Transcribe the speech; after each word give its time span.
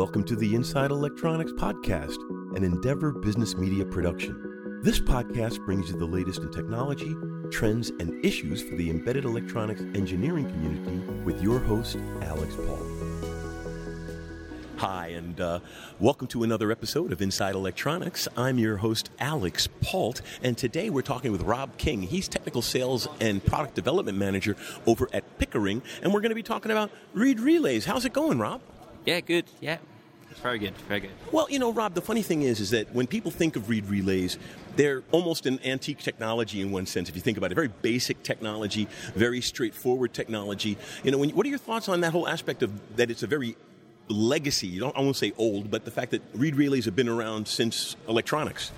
Welcome 0.00 0.24
to 0.24 0.34
the 0.34 0.54
Inside 0.54 0.92
Electronics 0.92 1.52
Podcast, 1.52 2.16
an 2.56 2.64
Endeavor 2.64 3.12
business 3.12 3.54
media 3.54 3.84
production. 3.84 4.80
This 4.82 4.98
podcast 4.98 5.62
brings 5.66 5.90
you 5.90 5.98
the 5.98 6.06
latest 6.06 6.40
in 6.40 6.50
technology, 6.50 7.14
trends, 7.52 7.90
and 7.90 8.24
issues 8.24 8.62
for 8.62 8.76
the 8.76 8.88
embedded 8.88 9.26
electronics 9.26 9.82
engineering 9.94 10.48
community 10.48 11.06
with 11.22 11.42
your 11.42 11.58
host, 11.58 11.98
Alix 12.22 12.56
Paultre. 12.56 12.86
Hi, 14.78 15.08
and 15.08 15.38
uh, 15.38 15.60
welcome 15.98 16.26
to 16.28 16.44
another 16.44 16.72
episode 16.72 17.12
of 17.12 17.20
Inside 17.20 17.54
Electronics. 17.54 18.26
I'm 18.38 18.58
your 18.58 18.78
host, 18.78 19.10
Alix 19.20 19.68
Paultre, 19.82 20.24
and 20.42 20.56
today 20.56 20.88
we're 20.88 21.02
talking 21.02 21.30
with 21.30 21.42
Rob 21.42 21.76
King. 21.76 22.00
He's 22.00 22.26
Technical 22.26 22.62
Sales 22.62 23.06
and 23.20 23.44
Product 23.44 23.74
Development 23.74 24.16
Manager 24.16 24.56
over 24.86 25.10
at 25.12 25.38
Pickering, 25.38 25.82
and 26.02 26.14
we're 26.14 26.22
going 26.22 26.30
to 26.30 26.34
be 26.34 26.42
talking 26.42 26.72
about 26.72 26.90
Reed 27.12 27.38
Relays. 27.38 27.84
How's 27.84 28.06
it 28.06 28.14
going, 28.14 28.38
Rob? 28.38 28.62
Yeah, 29.04 29.20
good. 29.20 29.46
Yeah, 29.60 29.78
it's 30.30 30.40
very 30.40 30.58
good. 30.58 30.76
Very 30.88 31.00
good. 31.00 31.10
Well, 31.32 31.48
you 31.50 31.58
know, 31.58 31.72
Rob, 31.72 31.94
the 31.94 32.00
funny 32.00 32.22
thing 32.22 32.42
is, 32.42 32.60
is 32.60 32.70
that 32.70 32.94
when 32.94 33.06
people 33.06 33.30
think 33.30 33.56
of 33.56 33.68
Reed 33.68 33.86
Relays, 33.86 34.38
they're 34.76 35.02
almost 35.10 35.46
an 35.46 35.60
antique 35.64 35.98
technology 35.98 36.60
in 36.60 36.70
one 36.70 36.86
sense. 36.86 37.08
If 37.08 37.16
you 37.16 37.20
think 37.20 37.36
about 37.36 37.52
it, 37.52 37.54
very 37.54 37.68
basic 37.82 38.22
technology, 38.22 38.88
very 39.14 39.40
straightforward 39.40 40.12
technology. 40.12 40.78
You 41.02 41.10
know, 41.10 41.18
when, 41.18 41.30
what 41.30 41.44
are 41.46 41.48
your 41.48 41.58
thoughts 41.58 41.88
on 41.88 42.00
that 42.02 42.12
whole 42.12 42.28
aspect 42.28 42.62
of 42.62 42.96
that? 42.96 43.10
It's 43.10 43.22
a 43.22 43.26
very 43.26 43.56
legacy. 44.08 44.66
You 44.66 44.80
don't, 44.80 44.96
I 44.96 45.00
won't 45.00 45.16
say 45.16 45.32
old, 45.36 45.70
but 45.70 45.84
the 45.84 45.90
fact 45.90 46.12
that 46.12 46.22
Reed 46.34 46.56
relays 46.56 46.84
have 46.84 46.96
been 46.96 47.08
around 47.08 47.48
since 47.48 47.96
electronics. 48.08 48.72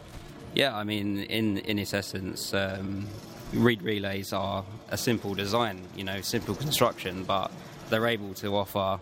Yeah, 0.54 0.76
I 0.76 0.84
mean, 0.84 1.18
in 1.18 1.58
in 1.58 1.78
its 1.78 1.94
essence, 1.94 2.52
um, 2.52 3.06
Reed 3.52 3.82
relays 3.82 4.32
are 4.32 4.64
a 4.90 4.96
simple 4.96 5.34
design, 5.34 5.80
you 5.96 6.04
know, 6.04 6.20
simple 6.20 6.54
construction, 6.54 7.24
but 7.24 7.50
they're 7.88 8.06
able 8.06 8.34
to 8.34 8.56
offer 8.56 8.98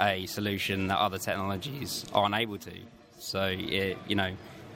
a 0.00 0.26
solution 0.26 0.88
that 0.88 0.98
other 0.98 1.18
technologies 1.18 2.04
aren't 2.12 2.34
able 2.34 2.58
to. 2.58 2.72
So, 3.18 3.46
it, 3.46 3.98
you 4.08 4.16
know, 4.16 4.32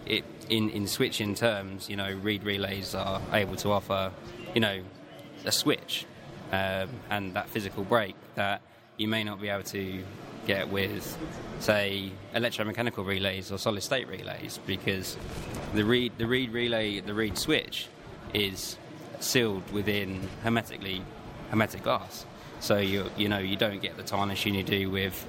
it 0.07 0.25
in 0.49 0.71
in 0.71 0.87
switching 0.87 1.35
terms, 1.35 1.89
you 1.89 1.97
know, 1.97 2.13
Reed 2.23 2.45
relays 2.45 2.95
are 2.95 3.21
able 3.33 3.57
to 3.57 3.73
offer, 3.73 4.13
you 4.55 4.61
know, 4.61 4.81
a 5.45 5.53
switch 5.53 6.05
um, 6.53 6.89
and 7.11 7.35
that 7.35 7.49
physical 7.49 7.85
break 7.85 8.15
that 8.35 8.61
you 8.97 9.09
may 9.09 9.25
not 9.25 9.41
be 9.41 9.49
able 9.49 9.65
to 9.65 10.05
get 10.47 10.69
with, 10.69 11.19
say, 11.59 12.13
electromechanical 12.35 13.05
relays 13.05 13.51
or 13.51 13.59
solid 13.59 13.83
state 13.83 14.07
relays 14.09 14.61
because 14.67 15.17
the 15.75 15.85
reed, 15.85 16.13
the 16.19 16.27
reed 16.27 16.53
relay, 16.53 17.01
the 17.01 17.15
reed 17.15 17.39
switch 17.39 17.89
is 18.35 18.77
sealed 19.21 19.69
within 19.73 20.29
hermetically 20.43 21.03
hermetic 21.51 21.83
glass. 21.83 22.27
So 22.65 22.79
you 22.79 23.11
you 23.19 23.29
know 23.29 23.37
you 23.37 23.57
don't 23.57 23.83
get 23.83 23.99
the 23.99 24.03
tarnishing 24.03 24.55
you 24.55 24.63
do 24.63 24.89
with 24.89 25.27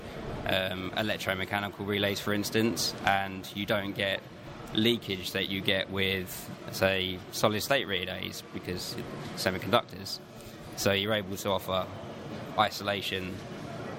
um, 0.48 0.92
electromechanical 0.92 1.86
relays, 1.86 2.18
for 2.18 2.32
instance, 2.34 2.96
and 3.06 3.46
you 3.54 3.66
don't 3.66 3.92
get 3.92 4.22
leakage 4.74 5.34
that 5.34 5.50
you 5.50 5.60
get 5.60 5.90
with, 5.90 6.50
say, 6.72 7.20
solid 7.34 7.62
state 7.62 7.90
relays 7.90 8.42
because 8.54 8.96
semiconductors. 9.36 10.20
So 10.78 10.94
you're 10.94 11.14
able 11.14 11.36
to 11.36 11.50
offer 11.50 11.86
isolation 12.58 13.36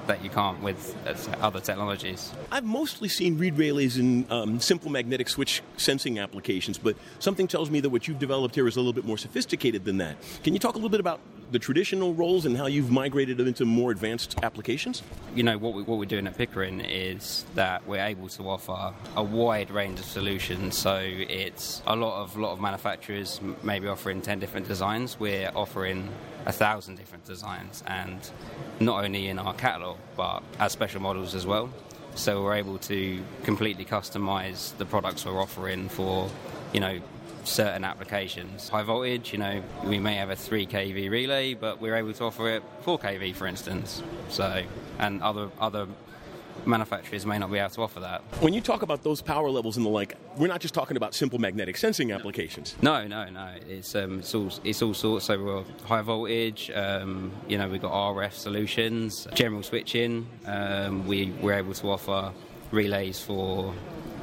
that 0.06 0.24
you 0.24 0.30
can't 0.30 0.62
with 0.62 0.96
other 1.42 1.60
technologies. 1.60 2.32
I've 2.50 2.64
mostly 2.64 3.08
seen 3.10 3.36
reed 3.36 3.58
relays 3.58 3.98
in 3.98 4.24
um, 4.30 4.60
simple 4.60 4.90
magnetic 4.90 5.28
switch 5.28 5.62
sensing 5.76 6.18
applications, 6.18 6.78
but 6.78 6.96
something 7.18 7.48
tells 7.48 7.70
me 7.70 7.80
that 7.80 7.90
what 7.90 8.08
you've 8.08 8.18
developed 8.18 8.54
here 8.54 8.66
is 8.66 8.76
a 8.76 8.80
little 8.80 8.94
bit 8.94 9.04
more 9.04 9.18
sophisticated 9.18 9.84
than 9.84 9.98
that. 9.98 10.16
Can 10.42 10.54
you 10.54 10.58
talk 10.58 10.74
a 10.74 10.78
little 10.78 10.88
bit 10.88 11.00
about 11.00 11.20
the 11.50 11.58
traditional 11.58 12.14
roles 12.14 12.44
and 12.44 12.56
how 12.56 12.66
you've 12.66 12.90
migrated 12.90 13.36
them 13.36 13.46
into 13.46 13.64
more 13.64 13.90
advanced 13.90 14.36
applications? 14.42 15.02
You 15.34 15.42
know, 15.42 15.58
what, 15.58 15.74
we, 15.74 15.82
what 15.82 15.98
we're 15.98 16.04
doing 16.04 16.26
at 16.26 16.36
Pickering 16.36 16.80
is 16.80 17.44
that 17.54 17.86
we're 17.86 18.04
able 18.04 18.28
to 18.30 18.48
offer 18.48 18.92
a 19.14 19.22
wide 19.22 19.70
range 19.70 20.00
of 20.00 20.06
solutions. 20.06 20.76
So 20.76 20.98
it's 21.02 21.82
a 21.86 21.94
lot 21.94 22.22
of, 22.22 22.36
lot 22.36 22.52
of 22.52 22.60
manufacturers 22.60 23.40
maybe 23.62 23.88
offering 23.88 24.20
10 24.22 24.38
different 24.38 24.66
designs. 24.66 25.18
We're 25.20 25.50
offering 25.54 26.08
a 26.46 26.52
thousand 26.52 26.96
different 26.96 27.24
designs, 27.24 27.82
and 27.86 28.18
not 28.78 29.04
only 29.04 29.28
in 29.28 29.38
our 29.38 29.54
catalogue, 29.54 29.98
but 30.16 30.42
as 30.58 30.72
special 30.72 31.02
models 31.02 31.34
as 31.34 31.44
well. 31.44 31.70
So 32.14 32.42
we're 32.42 32.54
able 32.54 32.78
to 32.78 33.22
completely 33.42 33.84
customize 33.84 34.76
the 34.78 34.86
products 34.86 35.26
we're 35.26 35.40
offering 35.40 35.88
for, 35.88 36.30
you 36.72 36.80
know, 36.80 37.00
certain 37.46 37.84
applications. 37.84 38.68
High 38.68 38.82
voltage, 38.82 39.32
you 39.32 39.38
know, 39.38 39.62
we 39.84 39.98
may 39.98 40.14
have 40.16 40.30
a 40.30 40.36
3 40.36 40.66
kV 40.66 41.10
relay, 41.10 41.54
but 41.54 41.80
we're 41.80 41.96
able 41.96 42.12
to 42.12 42.24
offer 42.24 42.50
it 42.50 42.62
4 42.82 42.98
kV, 42.98 43.34
for 43.34 43.46
instance. 43.46 44.02
So, 44.28 44.62
and 44.98 45.22
other 45.22 45.50
other 45.60 45.86
manufacturers 46.64 47.26
may 47.26 47.38
not 47.38 47.50
be 47.50 47.58
able 47.58 47.70
to 47.70 47.82
offer 47.82 48.00
that. 48.00 48.22
When 48.40 48.52
you 48.52 48.60
talk 48.60 48.82
about 48.82 49.02
those 49.02 49.22
power 49.22 49.48
levels 49.50 49.76
and 49.76 49.84
the 49.84 49.90
like, 49.90 50.16
we're 50.36 50.46
not 50.48 50.60
just 50.60 50.74
talking 50.74 50.96
about 50.96 51.14
simple 51.14 51.38
magnetic 51.38 51.76
sensing 51.76 52.12
applications. 52.12 52.74
No, 52.82 53.06
no, 53.06 53.28
no. 53.30 53.50
It's 53.68 53.94
um, 53.94 54.20
it's 54.20 54.34
all 54.34 54.50
it's 54.64 54.82
all 54.82 54.94
sorts. 54.94 55.26
So 55.26 55.42
we're 55.42 55.64
high 55.86 56.02
voltage. 56.02 56.70
Um, 56.74 57.32
you 57.48 57.58
know, 57.58 57.68
we've 57.68 57.82
got 57.82 57.92
RF 57.92 58.32
solutions, 58.32 59.26
general 59.34 59.62
switching. 59.62 60.26
Um, 60.46 61.06
we 61.06 61.30
we're 61.40 61.54
able 61.54 61.74
to 61.74 61.90
offer 61.90 62.32
relays 62.70 63.20
for 63.20 63.74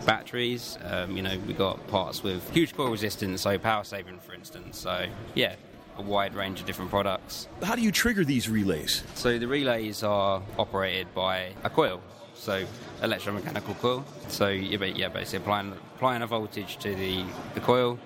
batteries. 0.05 0.77
Um, 0.83 1.15
you 1.15 1.23
know, 1.23 1.37
we 1.47 1.53
got 1.53 1.85
parts 1.87 2.23
with 2.23 2.49
huge 2.51 2.75
coil 2.75 2.91
resistance, 2.91 3.41
so 3.41 3.57
power 3.57 3.83
saving, 3.83 4.19
for 4.19 4.33
instance. 4.33 4.77
So 4.79 5.05
yeah, 5.35 5.55
a 5.97 6.01
wide 6.01 6.35
range 6.35 6.59
of 6.59 6.65
different 6.65 6.91
products. 6.91 7.47
How 7.61 7.75
do 7.75 7.81
you 7.81 7.91
trigger 7.91 8.23
these 8.23 8.49
relays? 8.49 9.03
So 9.15 9.37
the 9.37 9.47
relays 9.47 10.03
are 10.03 10.41
operated 10.57 11.13
by 11.13 11.53
a 11.63 11.69
coil, 11.69 12.01
so 12.33 12.65
electromechanical 13.01 13.77
coil. 13.79 14.05
So 14.27 14.49
you, 14.49 14.77
yeah, 14.79 15.09
basically 15.09 15.39
applying 15.39 15.73
applying 15.95 16.21
a 16.21 16.27
voltage 16.27 16.77
to 16.77 16.95
the, 16.95 17.23
the 17.53 17.59
coil 17.59 17.99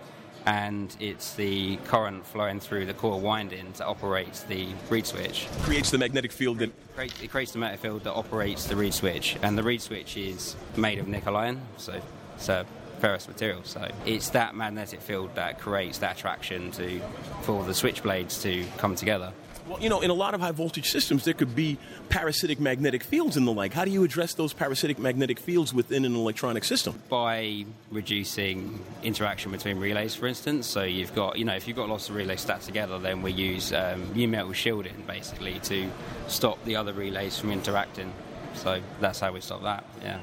and 0.47 0.95
it's 1.01 1.33
the 1.33 1.75
current 1.87 2.25
flowing 2.25 2.59
through 2.61 2.85
the 2.85 2.93
coil 2.93 3.19
winding 3.19 3.67
that 3.73 3.85
operates 3.85 4.43
the 4.43 4.69
reed 4.89 5.05
switch. 5.05 5.45
Creates 5.63 5.91
the 5.91 5.97
magnetic 5.97 6.31
field 6.31 6.59
that. 6.59 6.71
It 6.97 7.29
creates 7.29 7.51
the 7.51 7.59
magnetic 7.59 7.81
field 7.81 8.05
that 8.05 8.13
operates 8.13 8.65
the 8.65 8.77
reed 8.77 8.93
switch, 8.93 9.35
and 9.43 9.57
the 9.57 9.61
reed 9.61 9.81
switch 9.81 10.15
is 10.15 10.55
made 10.77 10.99
of 10.99 11.07
nickel 11.07 11.35
iron, 11.35 11.61
so 11.75 12.01
it's 12.35 12.47
a 12.47 12.65
ferrous 12.99 13.27
material. 13.27 13.61
So 13.65 13.91
it's 14.05 14.29
that 14.29 14.55
magnetic 14.55 15.01
field 15.01 15.35
that 15.35 15.59
creates 15.59 15.97
that 15.99 16.17
attraction 16.17 16.71
to 16.71 17.01
for 17.41 17.65
the 17.65 17.73
switch 17.73 18.01
blades 18.01 18.41
to 18.43 18.65
come 18.77 18.95
together. 18.95 19.33
Well, 19.67 19.81
you 19.81 19.89
know, 19.89 19.99
in 19.99 20.09
a 20.09 20.13
lot 20.13 20.33
of 20.33 20.39
high 20.39 20.51
voltage 20.51 20.89
systems, 20.89 21.25
there 21.25 21.33
could 21.33 21.53
be 21.53 21.77
parasitic 22.07 22.59
magnetic 22.59 23.03
fields 23.03 23.35
and 23.35 23.45
the 23.45 23.51
like. 23.51 23.73
How 23.73 23.83
do 23.83 23.91
you 23.91 24.03
address 24.03 24.33
those 24.33 24.53
parasitic 24.53 24.97
magnetic 24.97 25.39
fields 25.39 25.73
within 25.73 26.05
an 26.05 26.15
electronic 26.15 26.63
system? 26.63 27.01
By 27.09 27.65
reducing 27.91 28.79
interaction 29.03 29.51
between 29.51 29.77
relays, 29.77 30.15
for 30.15 30.27
instance. 30.27 30.67
So 30.67 30.83
you've 30.83 31.13
got, 31.13 31.37
you 31.37 31.43
know, 31.43 31.55
if 31.55 31.67
you've 31.67 31.75
got 31.75 31.89
lots 31.89 32.09
of 32.09 32.15
relays 32.15 32.41
stacked 32.41 32.63
together, 32.63 32.97
then 32.97 33.21
we 33.21 33.33
use 33.33 33.73
um, 33.73 34.13
metal 34.15 34.53
shielding 34.53 35.03
basically 35.05 35.59
to 35.59 35.89
stop 36.27 36.63
the 36.63 36.75
other 36.77 36.93
relays 36.93 37.37
from 37.37 37.51
interacting. 37.51 38.13
So 38.53 38.81
that's 39.01 39.19
how 39.19 39.33
we 39.33 39.41
stop 39.41 39.63
that. 39.63 39.83
Yeah. 40.01 40.19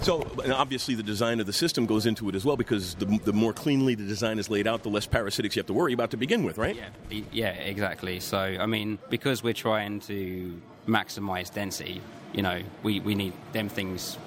So, 0.00 0.26
obviously, 0.52 0.94
the 0.94 1.02
design 1.02 1.38
of 1.38 1.46
the 1.46 1.52
system 1.52 1.86
goes 1.86 2.06
into 2.06 2.28
it 2.28 2.34
as 2.34 2.44
well 2.44 2.56
because 2.56 2.94
the, 2.94 3.04
the 3.24 3.32
more 3.32 3.52
cleanly 3.52 3.94
the 3.94 4.04
design 4.04 4.38
is 4.38 4.50
laid 4.50 4.66
out, 4.66 4.82
the 4.82 4.88
less 4.88 5.06
parasitics 5.06 5.54
you 5.54 5.60
have 5.60 5.66
to 5.66 5.72
worry 5.72 5.92
about 5.92 6.10
to 6.10 6.16
begin 6.16 6.42
with, 6.42 6.58
right? 6.58 6.74
Yeah, 6.74 7.20
yeah, 7.30 7.50
exactly. 7.50 8.18
So, 8.18 8.38
I 8.38 8.66
mean, 8.66 8.98
because 9.10 9.44
we're 9.44 9.52
trying 9.52 10.00
to 10.00 10.60
maximize 10.88 11.52
density, 11.52 12.00
you 12.32 12.42
know, 12.42 12.62
we, 12.82 12.98
we 13.00 13.14
need 13.14 13.32
them 13.52 13.68
things, 13.68 14.18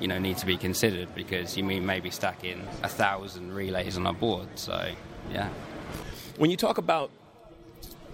you 0.00 0.08
know, 0.08 0.18
need 0.18 0.36
to 0.38 0.46
be 0.46 0.56
considered 0.58 1.14
because 1.14 1.56
you 1.56 1.64
mean 1.64 1.86
maybe 1.86 2.10
stacking 2.10 2.66
a 2.82 2.88
thousand 2.88 3.54
relays 3.54 3.96
on 3.96 4.06
a 4.06 4.12
board. 4.12 4.48
So, 4.56 4.92
yeah. 5.30 5.48
When 6.36 6.50
you 6.50 6.56
talk 6.56 6.76
about 6.76 7.10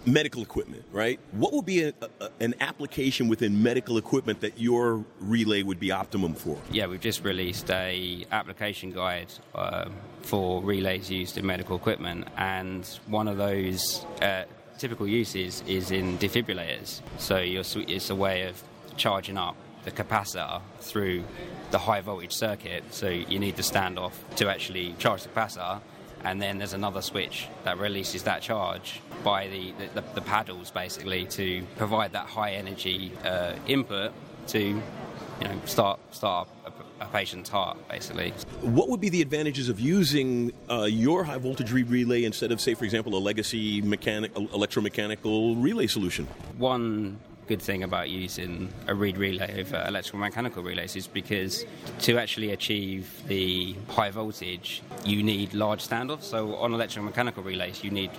medical 0.06 0.42
equipment, 0.42 0.84
right? 0.92 1.18
What 1.32 1.52
would 1.52 1.66
be 1.66 1.84
a, 1.84 1.92
a, 2.20 2.30
an 2.40 2.54
application 2.60 3.28
within 3.28 3.62
medical 3.62 3.98
equipment 3.98 4.40
that 4.40 4.58
your 4.58 5.04
relay 5.20 5.62
would 5.62 5.80
be 5.80 5.90
optimum 5.90 6.34
for? 6.34 6.58
Yeah, 6.70 6.86
we've 6.86 7.00
just 7.00 7.24
released 7.24 7.70
a 7.70 8.24
application 8.30 8.92
guide 8.92 9.32
uh, 9.54 9.88
for 10.22 10.62
relays 10.62 11.10
used 11.10 11.38
in 11.38 11.46
medical 11.46 11.76
equipment, 11.76 12.28
and 12.36 12.86
one 13.06 13.28
of 13.28 13.36
those 13.36 14.04
uh, 14.22 14.44
typical 14.78 15.06
uses 15.06 15.62
is 15.66 15.90
in 15.90 16.18
defibrillators. 16.18 17.00
So 17.18 17.36
it's 17.36 18.10
a 18.10 18.14
way 18.14 18.42
of 18.42 18.62
charging 18.96 19.36
up 19.36 19.56
the 19.84 19.90
capacitor 19.90 20.60
through 20.80 21.24
the 21.70 21.78
high 21.78 22.00
voltage 22.00 22.32
circuit. 22.32 22.84
So 22.90 23.08
you 23.08 23.38
need 23.38 23.56
the 23.56 23.62
standoff 23.62 24.12
to 24.36 24.48
actually 24.48 24.94
charge 24.98 25.22
the 25.22 25.28
capacitor 25.28 25.80
and 26.24 26.40
then 26.40 26.58
there's 26.58 26.72
another 26.72 27.02
switch 27.02 27.48
that 27.64 27.78
releases 27.78 28.22
that 28.24 28.42
charge 28.42 29.00
by 29.22 29.48
the, 29.48 29.72
the, 29.94 30.04
the 30.14 30.20
paddles 30.20 30.70
basically 30.70 31.26
to 31.26 31.62
provide 31.76 32.12
that 32.12 32.26
high 32.26 32.52
energy 32.52 33.12
uh, 33.24 33.54
input 33.66 34.12
to 34.48 34.60
you 34.60 35.46
know 35.46 35.60
start 35.64 36.00
start 36.10 36.48
a, 36.66 37.04
a, 37.04 37.06
patient's 37.08 37.48
heart 37.48 37.76
basically. 37.88 38.32
What 38.62 38.88
would 38.88 39.00
be 39.00 39.08
the 39.08 39.22
advantages 39.22 39.68
of 39.68 39.78
using 39.78 40.52
uh, 40.68 40.84
your 40.84 41.24
high 41.24 41.38
voltage 41.38 41.72
relay 41.72 42.24
instead 42.24 42.50
of 42.50 42.60
say 42.60 42.74
for 42.74 42.84
example 42.84 43.14
a 43.14 43.18
legacy 43.18 43.80
mechanic 43.80 44.34
electromechanical 44.34 45.62
relay 45.62 45.86
solution? 45.86 46.26
One 46.56 47.20
good 47.48 47.62
thing 47.62 47.82
about 47.82 48.10
using 48.10 48.70
a 48.86 48.94
reed 48.94 49.16
relay 49.16 49.60
over 49.60 49.82
electrical 49.88 50.20
mechanical 50.20 50.62
relays 50.62 50.94
is 50.94 51.06
because 51.06 51.64
to 52.00 52.18
actually 52.18 52.50
achieve 52.50 53.22
the 53.26 53.74
high 53.88 54.10
voltage, 54.10 54.82
you 55.04 55.22
need 55.22 55.54
large 55.54 55.86
standoffs. 55.86 56.24
So 56.24 56.56
on 56.56 56.74
electrical 56.74 57.04
mechanical 57.04 57.42
relays, 57.42 57.82
you 57.82 57.90
need 57.90 58.10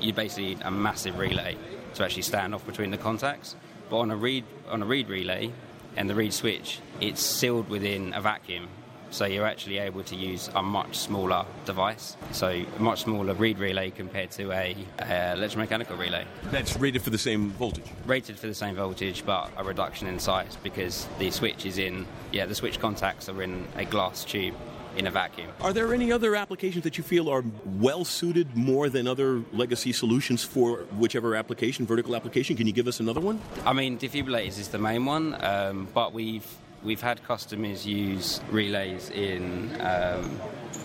you 0.00 0.12
basically 0.12 0.56
need 0.56 0.62
a 0.62 0.70
massive 0.72 1.16
relay 1.18 1.56
to 1.94 2.04
actually 2.04 2.22
stand 2.22 2.52
off 2.54 2.66
between 2.66 2.90
the 2.90 2.98
contacts. 2.98 3.54
But 3.88 3.98
on 3.98 4.10
a 4.10 4.16
reed 4.16 4.44
on 4.68 4.82
a 4.82 4.86
reed 4.86 5.08
relay 5.08 5.52
and 5.96 6.10
the 6.10 6.14
reed 6.16 6.34
switch, 6.34 6.80
it's 7.00 7.22
sealed 7.22 7.68
within 7.68 8.12
a 8.12 8.20
vacuum. 8.20 8.68
So 9.14 9.26
you're 9.26 9.46
actually 9.46 9.78
able 9.78 10.02
to 10.02 10.16
use 10.16 10.50
a 10.56 10.62
much 10.62 10.98
smaller 10.98 11.46
device. 11.66 12.16
So 12.32 12.64
much 12.80 13.04
smaller 13.04 13.32
reed 13.32 13.60
relay 13.60 13.90
compared 13.90 14.32
to 14.32 14.50
a, 14.50 14.76
a 14.98 15.04
electromechanical 15.36 15.96
relay. 15.96 16.24
That's 16.50 16.76
rated 16.76 17.00
for 17.00 17.10
the 17.10 17.18
same 17.18 17.50
voltage. 17.52 17.84
Rated 18.06 18.36
for 18.36 18.48
the 18.48 18.54
same 18.54 18.74
voltage, 18.74 19.24
but 19.24 19.52
a 19.56 19.62
reduction 19.62 20.08
in 20.08 20.18
size 20.18 20.58
because 20.64 21.06
the 21.20 21.30
switch 21.30 21.64
is 21.64 21.78
in 21.78 22.08
yeah 22.32 22.44
the 22.44 22.56
switch 22.56 22.80
contacts 22.80 23.28
are 23.28 23.40
in 23.40 23.68
a 23.76 23.84
glass 23.84 24.24
tube 24.24 24.56
in 24.96 25.06
a 25.06 25.12
vacuum. 25.12 25.48
Are 25.60 25.72
there 25.72 25.94
any 25.94 26.10
other 26.10 26.34
applications 26.34 26.82
that 26.82 26.98
you 26.98 27.04
feel 27.04 27.28
are 27.30 27.44
well 27.64 28.04
suited 28.04 28.56
more 28.56 28.88
than 28.88 29.06
other 29.06 29.44
legacy 29.52 29.92
solutions 29.92 30.42
for 30.42 30.78
whichever 30.98 31.36
application, 31.36 31.86
vertical 31.86 32.16
application? 32.16 32.56
Can 32.56 32.66
you 32.66 32.72
give 32.72 32.88
us 32.88 32.98
another 32.98 33.20
one? 33.20 33.40
I 33.64 33.74
mean, 33.74 33.96
defibrillators 33.96 34.58
is 34.58 34.68
the 34.68 34.78
main 34.78 35.04
one, 35.04 35.36
um, 35.44 35.86
but 35.94 36.12
we've 36.12 36.46
we've 36.84 37.00
had 37.00 37.22
customers 37.24 37.86
use 37.86 38.40
relays 38.50 39.10
in 39.10 39.74
um, 39.80 40.38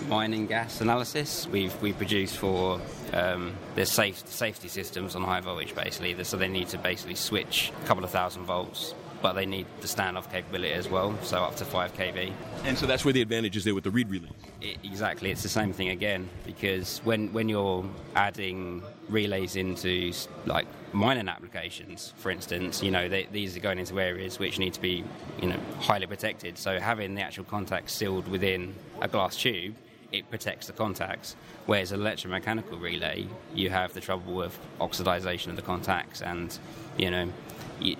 mining 0.07 0.47
gas 0.47 0.81
analysis. 0.81 1.47
We've 1.47 1.79
we 1.81 1.93
produce 1.93 2.35
for 2.35 2.81
um, 3.13 3.53
safe, 3.83 4.27
safety 4.27 4.69
systems 4.69 5.15
on 5.15 5.23
high 5.23 5.41
voltage 5.41 5.75
basically, 5.75 6.23
so 6.23 6.37
they 6.37 6.47
need 6.47 6.69
to 6.69 6.77
basically 6.77 7.15
switch 7.15 7.71
a 7.83 7.85
couple 7.85 8.03
of 8.03 8.09
thousand 8.09 8.45
volts 8.45 8.93
but 9.21 9.33
they 9.33 9.45
need 9.45 9.65
the 9.81 9.87
standoff 9.87 10.31
capability 10.31 10.73
as 10.73 10.89
well, 10.89 11.17
so 11.21 11.43
up 11.43 11.55
to 11.57 11.65
5 11.65 11.93
kV. 11.93 12.31
And 12.63 12.77
so 12.77 12.85
that's 12.85 13.03
where 13.03 13.13
the 13.13 13.21
advantage 13.21 13.57
is 13.57 13.63
there 13.63 13.75
with 13.75 13.83
the 13.83 13.91
reed 13.91 14.09
relay. 14.09 14.29
It, 14.61 14.77
exactly, 14.83 15.31
it's 15.31 15.43
the 15.43 15.49
same 15.49 15.73
thing 15.73 15.89
again 15.89 16.29
because 16.45 16.99
when 17.03 17.31
when 17.33 17.49
you're 17.49 17.85
adding 18.15 18.83
relays 19.09 19.55
into 19.55 20.13
like 20.45 20.67
mining 20.93 21.29
applications, 21.29 22.13
for 22.17 22.31
instance, 22.31 22.83
you 22.83 22.91
know 22.91 23.07
they, 23.07 23.27
these 23.31 23.55
are 23.55 23.61
going 23.61 23.79
into 23.79 23.99
areas 23.99 24.39
which 24.39 24.59
need 24.59 24.73
to 24.73 24.81
be 24.81 25.03
you 25.41 25.49
know 25.49 25.59
highly 25.79 26.07
protected. 26.07 26.57
So 26.57 26.79
having 26.79 27.15
the 27.15 27.21
actual 27.21 27.45
contacts 27.45 27.93
sealed 27.93 28.27
within 28.27 28.75
a 29.01 29.07
glass 29.07 29.35
tube 29.35 29.75
it 30.11 30.29
protects 30.29 30.67
the 30.67 30.73
contacts. 30.73 31.35
Whereas 31.65 31.91
an 31.91 31.99
electromechanical 31.99 32.81
relay, 32.81 33.27
you 33.53 33.69
have 33.69 33.93
the 33.93 34.01
trouble 34.01 34.41
of 34.41 34.57
oxidization 34.79 35.47
of 35.47 35.55
the 35.55 35.61
contacts, 35.61 36.21
and 36.21 36.57
you 36.97 37.11
know, 37.11 37.31
you, 37.79 37.95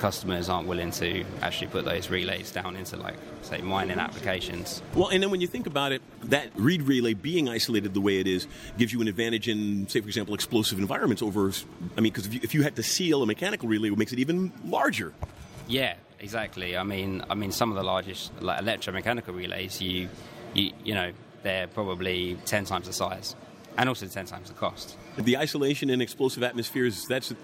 customers 0.00 0.48
aren't 0.48 0.66
willing 0.66 0.90
to 0.90 1.24
actually 1.42 1.68
put 1.68 1.84
those 1.84 2.10
relays 2.10 2.50
down 2.50 2.74
into 2.74 2.96
like 2.96 3.14
say 3.42 3.60
mining 3.60 3.98
applications. 3.98 4.82
Well, 4.94 5.08
and 5.08 5.22
then 5.22 5.30
when 5.30 5.40
you 5.40 5.46
think 5.46 5.66
about 5.66 5.92
it, 5.92 6.02
that 6.24 6.50
reed 6.56 6.82
relay 6.82 7.14
being 7.14 7.48
isolated 7.48 7.94
the 7.94 8.00
way 8.00 8.18
it 8.18 8.26
is 8.26 8.48
gives 8.78 8.92
you 8.92 9.00
an 9.02 9.08
advantage 9.08 9.46
in, 9.46 9.86
say, 9.88 10.00
for 10.00 10.08
example, 10.08 10.34
explosive 10.34 10.78
environments 10.78 11.22
over. 11.22 11.52
I 11.96 12.00
mean, 12.00 12.12
because 12.12 12.26
if, 12.26 12.44
if 12.44 12.54
you, 12.54 12.62
had 12.62 12.76
to 12.76 12.82
seal 12.82 13.22
a 13.22 13.26
mechanical 13.26 13.68
relay, 13.68 13.88
it 13.88 13.98
makes 13.98 14.12
it 14.12 14.18
even 14.18 14.52
larger. 14.64 15.12
Yeah, 15.68 15.94
exactly. 16.18 16.76
I 16.76 16.82
mean, 16.82 17.22
I 17.30 17.34
mean, 17.34 17.52
some 17.52 17.70
of 17.70 17.76
the 17.76 17.82
largest 17.82 18.32
like 18.42 18.60
electromechanical 18.60 19.34
relays, 19.36 19.80
you, 19.80 20.08
you, 20.54 20.72
you 20.82 20.94
know, 20.94 21.12
they're 21.42 21.66
probably 21.66 22.38
ten 22.46 22.64
times 22.64 22.86
the 22.86 22.92
size, 22.92 23.36
and 23.76 23.88
also 23.88 24.06
ten 24.06 24.26
times 24.26 24.48
the 24.48 24.54
cost. 24.54 24.96
The 25.16 25.36
isolation 25.36 25.90
in 25.90 26.00
explosive 26.00 26.42
atmospheres, 26.42 27.06
that's 27.06 27.34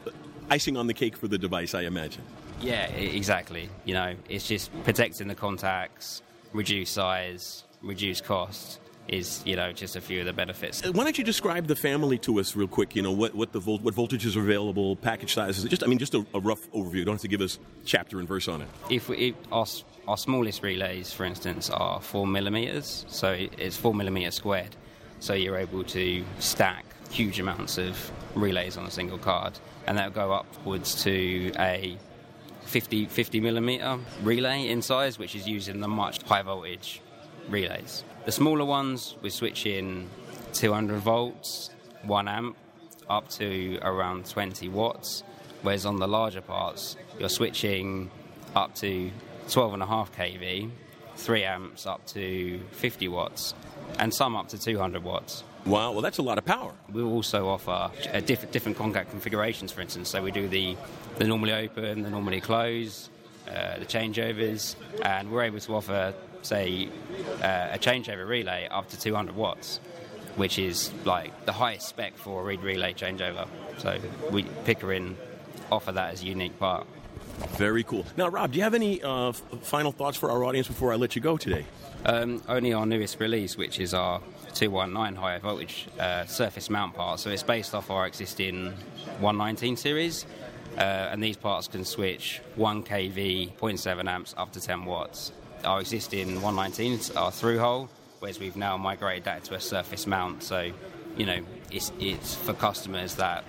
icing 0.51 0.77
on 0.77 0.87
the 0.87 0.95
cake 0.95 1.17
for 1.17 1.29
the 1.29 1.39
device, 1.39 1.75
I 1.75 1.83
imagine. 1.83 2.23
Yeah, 2.61 2.87
exactly. 2.87 3.69
You 3.85 3.95
know, 3.95 4.15
it's 4.29 4.47
just 4.47 4.71
protecting 4.85 5.29
the 5.29 5.35
contacts, 5.35 6.23
reduce 6.53 6.91
size, 6.91 7.65
reduce 7.83 8.21
cost 8.21 8.81
is 9.09 9.43
you 9.47 9.57
know 9.57 9.73
just 9.73 9.97
a 9.97 10.01
few 10.01 10.21
of 10.21 10.27
the 10.27 10.33
benefits. 10.33 10.83
Why 10.85 11.05
don't 11.05 11.17
you 11.17 11.25
describe 11.25 11.67
the 11.67 11.77
family 11.77 12.19
to 12.19 12.41
us 12.41 12.57
real 12.57 12.69
quick? 12.69 12.97
You 12.97 13.03
know 13.03 13.13
what 13.13 13.35
what 13.35 13.53
the 13.53 13.61
volt, 13.61 13.83
what 13.83 13.95
voltages 13.95 14.37
are 14.37 14.41
available, 14.41 14.97
package 14.97 15.35
sizes. 15.35 15.65
Just 15.65 15.85
I 15.85 15.87
mean 15.87 15.99
just 15.99 16.15
a, 16.15 16.27
a, 16.35 16.41
rough 16.41 16.71
overview. 16.73 16.97
You 16.97 17.05
don't 17.05 17.15
have 17.15 17.23
to 17.23 17.29
give 17.29 17.41
us 17.41 17.59
chapter 17.85 18.19
and 18.19 18.29
verse 18.29 18.49
on 18.49 18.63
it. 18.63 18.69
If, 18.91 19.09
we, 19.09 19.17
if 19.17 19.35
our 19.53 19.67
our 20.09 20.17
smallest 20.17 20.63
relays, 20.63 21.13
for 21.13 21.25
instance, 21.25 21.71
are 21.71 22.01
four 22.01 22.27
millimeters, 22.27 23.05
so 23.09 23.33
it's 23.33 23.77
four 23.77 23.95
millimeters 23.95 24.35
squared. 24.35 24.75
So 25.19 25.35
you're 25.35 25.57
able 25.57 25.83
to 25.85 26.25
stack 26.39 26.85
huge 27.11 27.41
amounts 27.41 27.79
of 27.79 28.11
relays 28.35 28.77
on 28.77 28.87
a 28.87 28.91
single 28.91 29.19
card, 29.19 29.59
and 29.87 29.97
that'll 29.97 30.13
go 30.13 30.33
upwards 30.33 31.03
to 31.05 31.53
a 31.59 31.97
50, 32.67 33.07
50 33.07 33.41
millimeter 33.41 33.99
relay 34.23 34.69
in 34.69 34.83
size, 34.83 35.19
which 35.19 35.35
is 35.35 35.49
used 35.49 35.69
in 35.69 35.81
the 35.81 35.89
much 35.89 36.23
high 36.23 36.43
voltage 36.43 37.01
relays. 37.49 38.05
The 38.25 38.33
smaller 38.33 38.65
ones, 38.65 39.17
we 39.23 39.31
switch 39.31 39.67
in 39.67 40.09
200 40.53 40.99
volts, 40.99 41.71
1 42.03 42.29
amp, 42.29 42.57
up 43.09 43.29
to 43.31 43.79
around 43.83 44.29
20 44.29 44.69
watts, 44.69 45.23
whereas 45.63 45.87
on 45.87 45.97
the 45.97 46.09
larger 46.09 46.41
parts, 46.41 46.97
you're 47.19 47.29
switching 47.29 48.11
up 48.55 48.75
to 48.77 49.11
12.5 49.49 50.13
kV, 50.13 50.71
3 51.17 51.45
amps 51.45 51.87
up 51.87 52.07
to 52.09 52.61
50 52.73 53.09
watts, 53.09 53.55
and 53.99 54.13
some 54.13 54.37
up 54.37 54.49
to 54.49 54.59
200 54.59 55.03
watts. 55.03 55.43
Wow, 55.65 55.91
well, 55.93 56.01
that's 56.01 56.19
a 56.19 56.23
lot 56.23 56.39
of 56.39 56.45
power. 56.45 56.73
We 56.93 57.03
also 57.03 57.49
offer 57.49 57.91
different, 58.21 58.53
different 58.53 58.79
contact 58.79 59.11
configurations, 59.11 59.73
for 59.73 59.81
instance. 59.81 60.09
So 60.09 60.23
we 60.23 60.31
do 60.31 60.47
the, 60.47 60.77
the 61.19 61.25
normally 61.25 61.53
open, 61.53 62.03
the 62.03 62.11
normally 62.11 62.41
close, 62.41 63.11
uh, 63.49 63.79
the 63.79 63.85
changeovers, 63.85 64.77
and 65.03 65.31
we're 65.31 65.43
able 65.43 65.59
to 65.59 65.75
offer, 65.75 66.15
say, 66.43 66.89
uh, 67.43 67.69
a 67.73 67.79
changeover 67.79 68.29
relay 68.29 68.69
up 68.71 68.89
to 68.91 69.01
200 69.01 69.35
watts, 69.35 69.79
which 70.37 70.59
is 70.59 70.93
like 71.05 71.47
the 71.47 71.53
highest 71.53 71.89
spec 71.89 72.17
for 72.17 72.43
a 72.43 72.45
reed 72.45 72.63
relay 72.63 72.93
changeover. 72.93 73.49
So 73.79 73.99
we 74.31 74.45
Pickering 74.65 75.17
offer 75.71 75.93
that 75.93 76.13
as 76.13 76.23
a 76.23 76.27
unique 76.27 76.59
part. 76.59 76.87
Very 77.57 77.85
cool. 77.85 78.05
Now, 78.17 78.29
Rob, 78.29 78.53
do 78.53 78.59
you 78.59 78.65
have 78.65 78.75
any 78.75 79.03
uh, 79.03 79.33
final 79.33 79.93
thoughts 79.93 80.17
for 80.17 80.31
our 80.31 80.45
audience 80.45 80.67
before 80.67 80.93
I 80.93 80.97
let 80.97 81.17
you 81.17 81.23
go 81.23 81.37
today? 81.37 81.65
Um, 82.05 82.43
only 82.49 82.73
our 82.73 82.87
newest 82.87 83.19
release, 83.21 83.57
which 83.57 83.81
is 83.81 83.93
our 83.95 84.21
219 84.55 85.17
higher 85.17 85.39
voltage 85.39 85.87
uh, 85.99 86.25
surface 86.27 86.71
mount 86.71 86.95
part. 86.95 87.21
So 87.21 87.31
it's 87.31 87.43
based 87.43 87.75
off 87.75 87.91
our 87.91 88.07
existing 88.07 88.73
119 89.21 89.77
series. 89.77 90.27
Uh, 90.77 91.09
and 91.11 91.23
these 91.23 91.37
parts 91.37 91.69
can 91.69 91.85
switch 91.85 92.43
1 92.57 92.83
kV, 92.83 93.57
0.7 93.57 94.07
amps 94.09 94.35
up 94.37 94.53
to 94.53 94.61
10 94.61 94.85
watts. 94.85 95.33
Our 95.65 95.81
existing 95.81 96.41
119s 96.41 97.17
are 97.17 97.33
through 97.33 97.59
hole, 97.59 97.89
whereas 98.19 98.39
we've 98.39 98.57
now 98.57 98.77
migrated 98.77 99.25
that 99.25 99.45
to 99.45 99.55
a 99.55 99.61
surface 99.61 100.07
mount. 100.07 100.43
So, 100.43 100.71
you 101.17 101.25
know, 101.25 101.41
it's, 101.71 101.93
it's 101.99 102.35
for 102.35 102.53
customers 102.53 103.15
that 103.15 103.45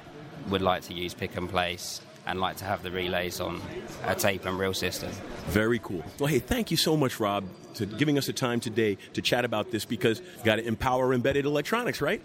would 0.49 0.61
like 0.61 0.83
to 0.83 0.93
use 0.93 1.13
pick 1.13 1.35
and 1.35 1.49
place 1.49 2.01
and 2.27 2.39
like 2.39 2.57
to 2.57 2.65
have 2.65 2.83
the 2.83 2.91
relays 2.91 3.39
on 3.39 3.61
a 4.05 4.13
tape 4.13 4.45
and 4.45 4.59
reel 4.59 4.73
system. 4.73 5.09
Very 5.47 5.79
cool. 5.79 6.03
Well, 6.19 6.27
hey, 6.27 6.39
thank 6.39 6.69
you 6.69 6.77
so 6.77 6.95
much, 6.95 7.19
Rob, 7.19 7.45
to 7.75 7.85
giving 7.85 8.17
us 8.17 8.27
the 8.27 8.33
time 8.33 8.59
today 8.59 8.97
to 9.13 9.21
chat 9.21 9.45
about 9.45 9.71
this 9.71 9.85
because 9.85 10.21
got 10.43 10.57
to 10.57 10.67
empower 10.67 11.13
embedded 11.13 11.45
electronics, 11.45 12.01
right? 12.01 12.21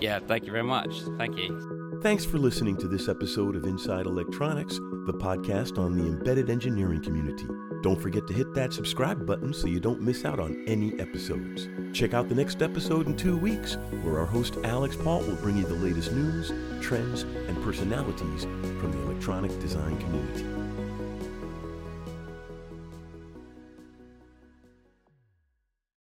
Yeah, 0.00 0.20
thank 0.20 0.46
you 0.46 0.52
very 0.52 0.64
much. 0.64 0.94
Thank 1.18 1.36
you. 1.36 1.79
Thanks 2.02 2.24
for 2.24 2.38
listening 2.38 2.78
to 2.78 2.88
this 2.88 3.10
episode 3.10 3.56
of 3.56 3.66
Inside 3.66 4.06
Electronics, 4.06 4.76
the 5.04 5.12
podcast 5.12 5.78
on 5.78 5.98
the 5.98 6.06
embedded 6.06 6.48
engineering 6.48 7.02
community. 7.02 7.46
Don't 7.82 8.00
forget 8.00 8.26
to 8.26 8.32
hit 8.32 8.54
that 8.54 8.72
subscribe 8.72 9.26
button 9.26 9.52
so 9.52 9.66
you 9.66 9.80
don't 9.80 10.00
miss 10.00 10.24
out 10.24 10.40
on 10.40 10.64
any 10.66 10.98
episodes. 10.98 11.68
Check 11.92 12.14
out 12.14 12.30
the 12.30 12.34
next 12.34 12.62
episode 12.62 13.06
in 13.06 13.18
two 13.18 13.36
weeks, 13.36 13.74
where 14.02 14.18
our 14.18 14.24
host 14.24 14.56
Alix 14.64 14.96
Paultre 14.96 15.28
will 15.28 15.42
bring 15.42 15.58
you 15.58 15.64
the 15.64 15.74
latest 15.74 16.10
news, 16.12 16.50
trends, 16.80 17.24
and 17.48 17.62
personalities 17.62 18.44
from 18.44 18.92
the 18.92 19.02
electronic 19.02 19.50
design 19.60 19.98
community. 19.98 20.59